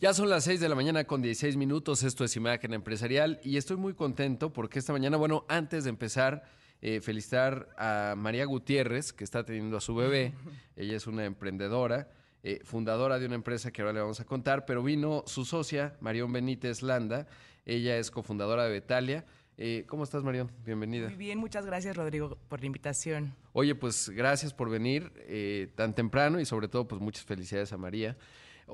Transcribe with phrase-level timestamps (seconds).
[0.00, 3.58] Ya son las 6 de la mañana con 16 minutos, esto es Imagen Empresarial y
[3.58, 6.44] estoy muy contento porque esta mañana, bueno, antes de empezar,
[6.80, 10.32] eh, felicitar a María Gutiérrez, que está teniendo a su bebé,
[10.76, 12.08] ella es una emprendedora,
[12.42, 15.98] eh, fundadora de una empresa que ahora le vamos a contar, pero vino su socia,
[16.00, 17.26] Marión Benítez Landa,
[17.66, 19.26] ella es cofundadora de Betalia.
[19.58, 20.50] Eh, ¿Cómo estás, Marión?
[20.64, 21.08] Bienvenida.
[21.08, 23.34] Muy bien, muchas gracias, Rodrigo, por la invitación.
[23.52, 25.12] Oye, pues gracias por venir
[25.74, 28.16] tan temprano y sobre todo, pues muchas felicidades a María.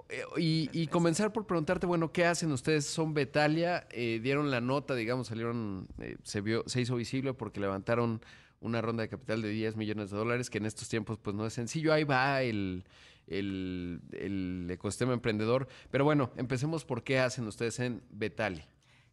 [0.09, 2.87] Eh, y, comenzar por preguntarte, bueno, ¿qué hacen ustedes?
[2.87, 7.61] Son Betalia, eh, dieron la nota, digamos, salieron, eh, se vio, se hizo visible porque
[7.61, 8.21] levantaron
[8.61, 11.47] una ronda de capital de 10 millones de dólares, que en estos tiempos pues no
[11.47, 11.93] es sencillo.
[11.93, 12.85] Ahí va el,
[13.27, 15.69] el, el ecosistema emprendedor.
[15.91, 18.67] Pero bueno, empecemos por qué hacen ustedes en Betalia.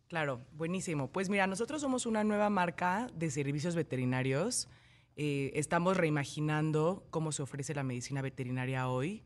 [0.07, 1.11] Claro, buenísimo.
[1.11, 4.69] Pues mira, nosotros somos una nueva marca de servicios veterinarios.
[5.15, 9.23] estamos reimaginando cómo se ofrece la medicina veterinaria hoy.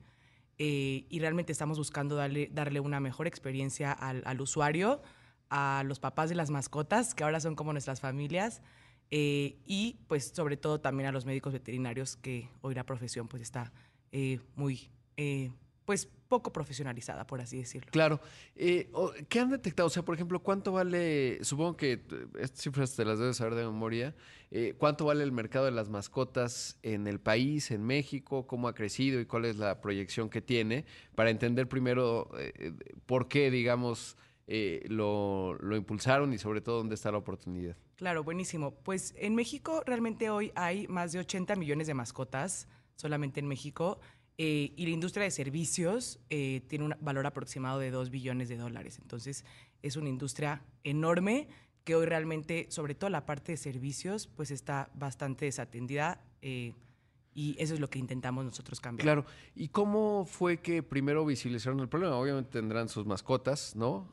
[0.59, 5.02] Eh, y realmente estamos buscando darle, darle una mejor experiencia al, usuario,
[5.49, 8.61] a los papás de las mascotas, que ahora son como nuestras familias,
[9.11, 13.44] eh, y pues sobre todo también a los médicos veterinarios, que hoy la profesión pues
[13.44, 13.72] está
[14.11, 15.52] eh, muy pues
[16.28, 17.89] poco profesionalizada, por así decirlo.
[17.92, 18.20] Claro.
[18.56, 18.89] Eh,
[19.30, 19.88] ¿Qué han detectado?
[19.88, 22.02] O sea, por ejemplo, ¿cuánto vale, supongo que
[22.39, 24.16] estas cifras te las debes saber de memoria,
[24.52, 28.47] eh, ¿cuánto vale el mercado de las mascotas en el país, en México?
[28.47, 30.86] ¿Cómo ha crecido y cuál es la proyección que tiene?
[31.16, 32.73] Para entender primero eh,
[33.06, 37.75] por qué, digamos, lo, lo impulsaron y sobre todo dónde está la oportunidad.
[37.97, 38.72] Claro, buenísimo.
[38.72, 44.00] Pues en México realmente hoy hay más de 80 millones de mascotas solamente en México.
[44.39, 48.57] Eh, y la industria de servicios eh, tiene un valor aproximado de 2 billones de
[48.57, 48.99] dólares.
[49.02, 49.44] Entonces,
[49.81, 51.47] es una industria enorme
[51.83, 56.21] que hoy realmente, sobre todo la parte de servicios, pues está bastante desatendida.
[56.44, 56.73] Eh,
[57.33, 59.03] y eso es lo que intentamos nosotros cambiar.
[59.03, 59.25] Claro.
[59.55, 62.16] ¿Y cómo fue que primero visibilizaron el problema?
[62.16, 64.11] Obviamente tendrán sus mascotas, ¿no?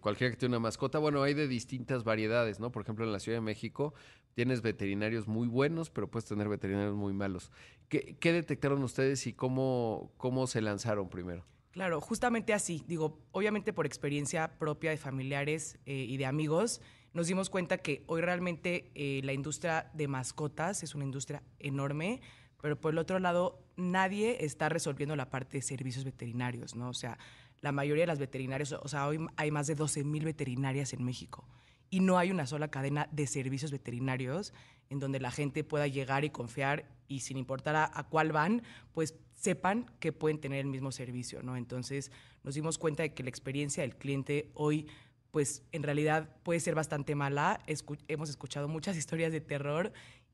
[0.00, 2.70] cualquiera que tiene una mascota, bueno, hay de distintas variedades, ¿no?
[2.70, 3.94] Por ejemplo, en la Ciudad de México
[4.34, 7.50] tienes veterinarios muy buenos, pero puedes tener veterinarios muy malos.
[7.88, 11.44] ¿Qué, detectaron ustedes y cómo, cómo se lanzaron primero?
[11.72, 12.84] Claro, justamente así.
[12.86, 16.80] Digo, obviamente por experiencia propia de familiares eh, y de amigos,
[17.12, 22.20] nos dimos cuenta que hoy realmente eh, la industria de mascotas es una industria enorme,
[22.60, 26.88] pero por el otro lado, nadie está resolviendo la parte de servicios veterinarios, ¿no?
[26.88, 27.18] O sea,
[27.60, 31.04] la mayoría de las veterinarias, o sea, hoy hay más de 12 mil veterinarias en
[31.04, 31.48] México
[31.90, 34.54] y no hay una sola cadena de servicios veterinarios
[34.88, 38.62] en donde la gente pueda llegar y confiar y sin importar a, cuál van,
[38.92, 41.56] pues sepan que pueden tener el mismo servicio, ¿no?
[41.56, 42.10] Entonces
[42.44, 44.86] nos dimos cuenta de que la experiencia del cliente hoy
[45.30, 47.60] pues en realidad puede ser bastante mala.
[48.08, 49.92] hemos escuchado muchas historias de terror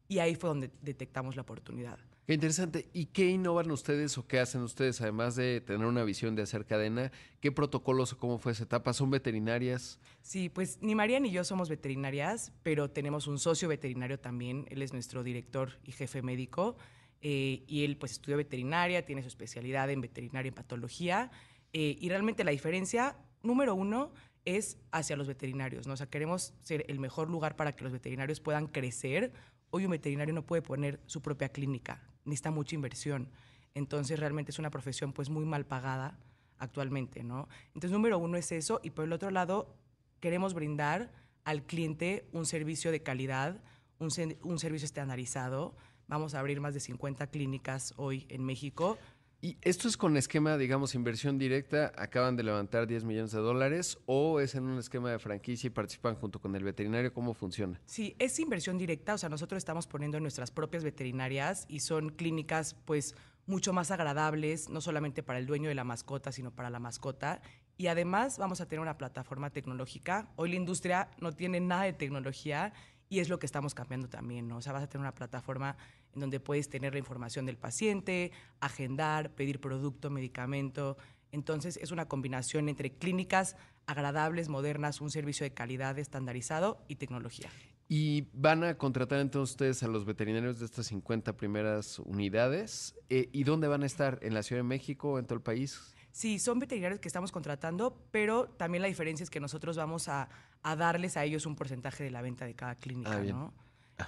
[0.09, 1.99] y ahí fue donde detectamos la oportunidad.
[2.27, 2.89] Qué interesante.
[2.93, 6.67] ¿Y qué innovan ustedes o qué hacen ustedes, además de tener una visión de hacer
[6.67, 7.12] cadena?
[7.41, 8.93] ¿Qué protocolos o cómo fue esa etapa?
[8.93, 10.00] ¿Son veterinarias?
[10.22, 14.66] Sí, pues ni María ni yo somos veterinarias, pero tenemos un socio veterinario también.
[14.71, 16.77] Él es nuestro director y jefe médico.
[17.21, 21.31] Eh, y él pues estudió veterinaria, tiene su especialidad en veterinaria y patología.
[21.72, 24.12] Eh, y realmente la diferencia, número uno,
[24.45, 25.87] es hacia los veterinarios.
[25.87, 25.93] ¿no?
[25.93, 29.33] O sea, queremos ser el mejor lugar para que los veterinarios puedan crecer.
[29.71, 33.31] Hoy un veterinario no puede poner su propia clínica necesita mucha inversión.
[33.75, 36.19] Entonces realmente es una profesión pues muy mal pagada
[36.59, 37.49] actualmente, ¿no?
[37.69, 39.75] Entonces número uno es eso y por el otro lado
[40.21, 41.12] queremos brindar
[41.44, 43.62] al cliente un servicio de calidad,
[43.99, 44.10] un,
[44.43, 45.77] un servicio estandarizado.
[46.09, 48.98] Vamos a abrir más de 50 clínicas hoy en México
[49.47, 51.93] ¿Y esto es con esquema, digamos, inversión directa?
[51.97, 55.71] ¿Acaban de levantar 10 millones de dólares o es en un esquema de franquicia y
[55.71, 57.15] participan junto con el veterinario?
[57.15, 57.81] ¿Cómo funciona?
[57.87, 62.75] Sí, es inversión directa, o sea, nosotros estamos poniendo nuestras propias veterinarias y son clínicas,
[62.87, 63.15] pues,
[63.47, 67.41] mucho más agradables, no solamente para el dueño de la mascota, sino para la mascota.
[67.77, 70.28] Y además vamos a tener una plataforma tecnológica.
[70.34, 72.73] Hoy la industria no tiene nada de tecnología
[73.09, 74.57] y es lo que estamos cambiando también, ¿no?
[74.57, 75.77] O sea, vas a tener una plataforma
[76.16, 80.97] en donde puedes tener la información del paciente, agendar, pedir producto, medicamento.
[81.31, 87.48] Entonces, es una combinación entre clínicas agradables, modernas, un servicio de calidad estandarizado y tecnología.
[87.89, 92.97] ¿Y van a contratar entonces ustedes a los veterinarios de estas 50 primeras unidades?
[93.10, 94.19] Eh, ¿Y dónde van a estar?
[94.22, 95.95] ¿En la Ciudad de México o en todo el país?
[96.10, 100.30] Sí, son veterinarios que estamos contratando, pero también la diferencia es que nosotros vamos a,
[100.65, 103.53] darles a ellos un porcentaje de la venta de cada clínica, ah, ¿no?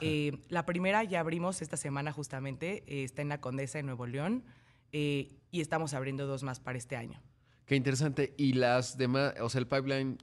[0.00, 4.06] Eh, la primera ya abrimos esta semana justamente, eh, está en la Condesa de Nuevo
[4.06, 4.44] León
[4.92, 7.20] eh, y estamos abriendo dos más para este año.
[7.68, 8.34] Qué interesante.
[8.38, 10.16] Y las demás, o sea, el pipeline,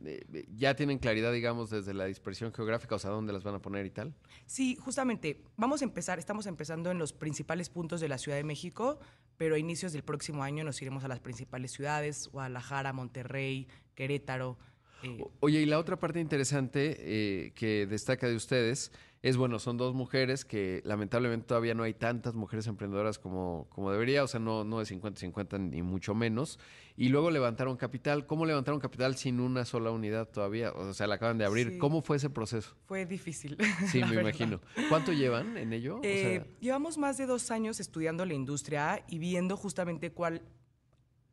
[0.55, 3.85] ¿ya tienen claridad, digamos, desde la dispersión geográfica, o sea, dónde las van a poner
[3.85, 4.15] y tal?
[4.47, 5.43] Sí, justamente.
[5.55, 8.99] Vamos a empezar, estamos empezando en los principales puntos de la Ciudad de México,
[9.37, 14.57] pero a inicios del próximo año nos iremos a las principales ciudades, Guadalajara, Monterrey, Querétaro.
[15.05, 15.25] Eh.
[15.39, 18.91] Oye, y la otra parte interesante eh, que destaca de ustedes
[19.21, 23.91] es, bueno, son dos mujeres que lamentablemente todavía no hay tantas mujeres emprendedoras como, como
[23.91, 26.59] debería, o sea, no, no de 50-50 ni mucho menos.
[26.95, 28.27] Y luego levantaron capital.
[28.27, 30.71] ¿Cómo levantaron capital sin una sola unidad todavía?
[30.73, 31.71] O sea, la acaban de abrir.
[31.71, 31.77] Sí.
[31.79, 32.75] ¿Cómo fue ese proceso?
[32.85, 33.57] Fue difícil.
[33.91, 34.21] Sí, me verdad.
[34.21, 34.61] imagino.
[34.89, 35.97] ¿Cuánto llevan en ello?
[35.97, 40.43] O Eh, sea, llevamos más de dos años estudiando la industria y viendo justamente cuál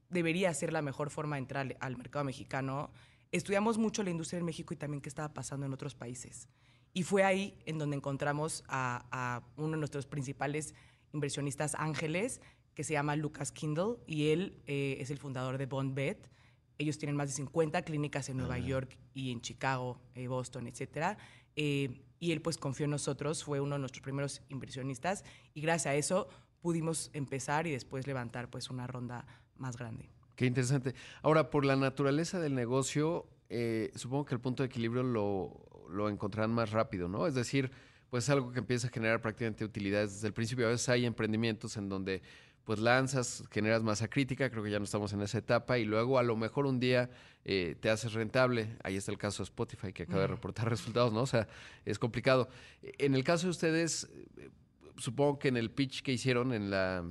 [0.09, 2.91] debería ser la mejor forma de entrar al mercado mexicano.
[3.33, 6.49] Estudiamos mucho la industria en México y también qué estaba pasando en otros países.
[6.93, 10.75] Y fue ahí en donde encontramos a, a uno de nuestros principales
[11.13, 12.41] inversionistas ángeles,
[12.75, 16.31] que se llama Lucas Kindle, y él eh, es el fundador de BondBet.
[16.79, 21.19] Ellos tienen más de 50 clínicas en Nueva York y en Chicago, eh, Boston, etcétera.
[21.55, 25.25] Eh, y él pues confió en nosotros, fue uno de nuestros primeros inversionistas
[25.55, 26.29] y gracias a eso
[26.61, 29.27] pudimos empezar y después levantar pues una ronda
[29.57, 30.09] más grande.
[30.43, 30.97] Qué interesante.
[31.23, 36.09] Ahora, por la naturaleza del negocio, eh, supongo que el punto de equilibrio lo, lo
[36.09, 37.29] encontrarán más rápido, ¿no?
[37.29, 37.71] Es decir,
[38.11, 40.67] pues es algo que empieza a generar prácticamente utilidades desde el principio.
[40.67, 42.23] A veces hay emprendimientos en donde
[42.65, 46.19] pues lanzas, generas masa crítica, creo que ya no estamos en esa etapa, y luego
[46.19, 47.09] a lo mejor un día
[47.45, 48.77] eh, te haces rentable.
[48.83, 51.21] Ahí está el caso de Spotify, que acaba de reportar resultados, ¿no?
[51.21, 51.47] O sea,
[51.85, 52.49] es complicado.
[52.83, 54.51] En el caso de ustedes, eh,
[54.97, 57.05] supongo que en el pitch que hicieron en la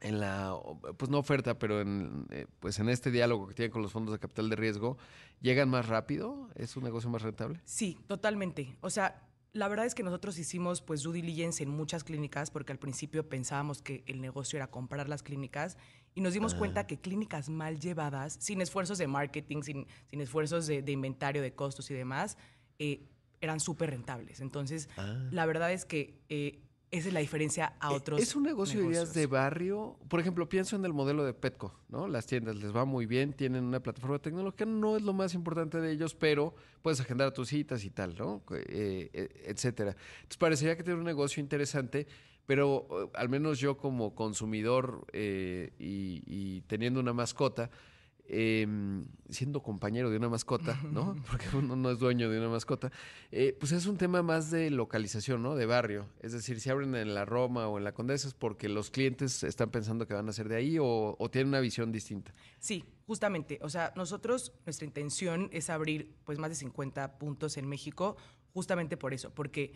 [0.00, 0.54] en la,
[0.96, 4.12] pues no oferta, pero en, eh, pues en este diálogo que tienen con los fondos
[4.12, 4.96] de capital de riesgo,
[5.40, 6.48] ¿llegan más rápido?
[6.54, 7.60] ¿Es un negocio más rentable?
[7.64, 8.76] Sí, totalmente.
[8.80, 12.72] O sea, la verdad es que nosotros hicimos pues due diligence en muchas clínicas porque
[12.72, 15.76] al principio pensábamos que el negocio era comprar las clínicas
[16.14, 20.66] y nos dimos cuenta que clínicas mal llevadas, sin esfuerzos de marketing, sin, sin esfuerzos
[20.66, 22.36] de, de inventario, de costos y demás,
[22.78, 23.06] eh,
[23.40, 24.40] eran súper rentables.
[24.40, 24.88] Entonces,
[25.30, 28.80] la verdad es que eh, esa es la diferencia a Eh, otros ¿Es un negocio,
[28.80, 29.14] dirías, negocios.
[29.14, 29.96] de barrio?
[30.08, 32.08] Por ejemplo, pienso en el modelo de Petco, ¿no?
[32.08, 35.80] Las tiendas les va muy bien, tienen una plataforma tecnológica, no es lo más importante
[35.80, 38.42] de ellos, pero puedes agendar tus citas y tal, ¿no?
[38.50, 39.96] Eh, eh, etcétera.
[40.16, 42.06] Entonces, parecería que tiene un negocio interesante,
[42.46, 47.70] pero eh, al menos yo como consumidor eh, y, y teniendo una mascota,
[48.32, 48.66] eh,
[49.28, 51.16] siendo compañero de una mascota, ¿no?
[51.30, 52.92] Porque uno no es dueño de una mascota,
[53.32, 55.56] eh, pues es un tema más de localización, ¿no?
[55.56, 56.06] De barrio.
[56.20, 59.42] Es decir, si abren en la Roma o en la Condesa es porque los clientes
[59.42, 62.32] están pensando que van a ser de ahí o, o tienen una visión distinta.
[62.60, 63.58] Sí, justamente.
[63.62, 68.16] O sea, nosotros, nuestra intención es abrir pues más de 50 puntos en México,
[68.52, 69.74] justamente por eso, porque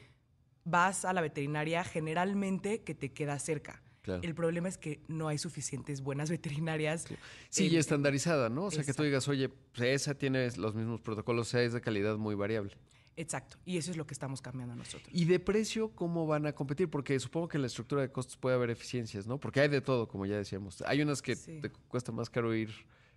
[0.65, 3.83] vas a la veterinaria generalmente que te queda cerca.
[4.05, 4.23] Claro.
[4.23, 7.07] El problema es que no hay suficientes buenas veterinarias.
[7.49, 8.65] Sí, y estandarizada, ¿no?
[8.67, 11.73] O sea, que tú digas, oye, pues esa tiene los mismos protocolos, o sea, es
[11.73, 12.77] de calidad muy variable.
[13.17, 13.57] Exacto.
[13.65, 15.09] Y eso es lo que estamos cambiando nosotros.
[15.11, 16.91] ¿Y de precio cómo van a competir?
[16.91, 19.39] Porque supongo que en la estructura de costos puede haber eficiencias, ¿no?
[19.39, 20.83] Porque hay de todo, como ya decíamos.
[20.83, 21.61] Hay unas que Sí.
[21.63, 22.71] te cuesta más caro ir,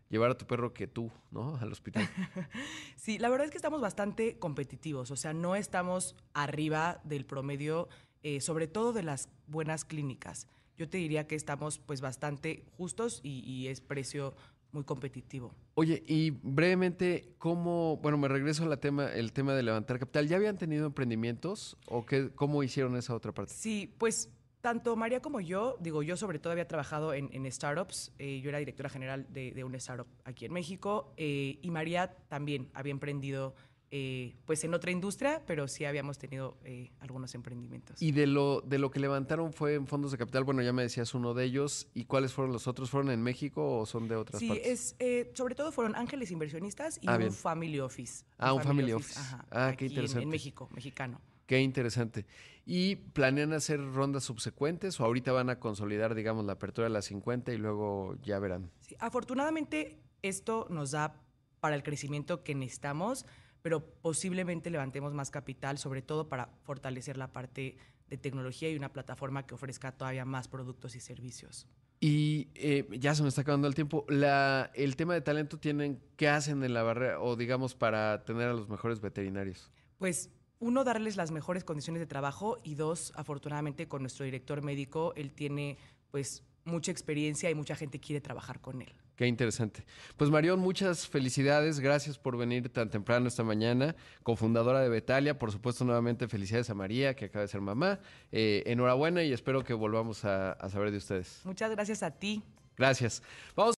[0.09, 1.57] llevar a tu perro que tú, ¿no?
[1.57, 2.07] Al hospital.
[2.95, 7.89] Sí, la verdad es que estamos bastante competitivos, o sea, no estamos arriba del promedio,
[8.23, 10.47] eh, sobre todo de las buenas clínicas.
[10.77, 14.35] Yo te diría que estamos pues bastante justos y, y es precio
[14.71, 15.55] muy competitivo.
[15.75, 20.27] Oye, y brevemente, ¿cómo, bueno, me regreso al tema, el tema de levantar capital.
[20.27, 23.53] ¿Ya habían tenido emprendimientos o qué, cómo hicieron esa otra parte?
[23.53, 24.31] Sí, pues
[24.61, 28.49] tanto María como yo, digo, yo sobre todo había trabajado en, en startups, eh, yo
[28.49, 32.91] era directora general de, de una startup aquí en México eh, y María también había
[32.91, 33.55] emprendido
[33.89, 38.01] eh, pues en otra industria, pero sí habíamos tenido eh, algunos emprendimientos.
[38.01, 40.81] Y de lo, de lo que levantaron fue en fondos de capital, bueno, ya me
[40.83, 41.87] decías uno de ellos.
[41.93, 42.89] ¿Y cuáles fueron los otros?
[42.89, 44.67] ¿Fueron en México o son de otras Sí, partes?
[44.67, 48.25] es, eh, sobre todo fueron ángeles inversionistas y Ah, un family office.
[48.37, 49.17] Ah, un family office.
[49.19, 50.23] ajá, Ah, qué aquí en- interesante.
[50.23, 51.21] En, México, mexicano.
[51.45, 52.25] Qué interesante.
[52.65, 57.05] ¿Y planean hacer rondas subsecuentes o ahorita van a consolidar, digamos, la apertura de las
[57.05, 58.69] 50 y luego ya verán?
[58.81, 61.21] Sí, afortunadamente, esto nos da
[61.61, 63.25] para el crecimiento que necesitamos,
[63.67, 67.75] pero posiblemente levantemos más capital, sobre todo para fortalecer la parte
[68.09, 71.67] de tecnología y una plataforma que ofrezca todavía más productos y servicios.
[71.99, 74.05] Y eh, ya se me está acabando el tiempo.
[74.07, 78.47] La, el tema de talento tienen, ¿qué hacen en la barrera o digamos para tener
[78.47, 79.69] a los mejores veterinarios?
[79.97, 85.11] Pues uno, darles las mejores condiciones de trabajo y dos, afortunadamente con nuestro director médico,
[85.17, 85.77] él tiene
[86.09, 88.93] pues mucha experiencia y mucha gente quiere trabajar con él.
[89.17, 89.83] Qué interesante.
[90.15, 91.79] Pues Marión, muchas felicidades.
[91.79, 93.95] Gracias por venir tan temprano esta mañana.
[94.21, 95.39] Cofundadora de Betalia.
[95.39, 97.99] Por supuesto, nuevamente felicidades a María, que acaba de ser mamá.
[98.31, 101.41] Eh, enhorabuena y espero que volvamos a, a saber de ustedes.
[101.45, 102.43] Muchas gracias a ti.
[102.77, 103.23] Gracias.
[103.55, 103.75] Vamos.